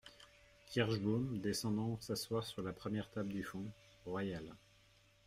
[0.71, 3.63] Kirschbaum, descendant s’asseoir sur la première table du fond.—
[4.07, 4.51] Royal!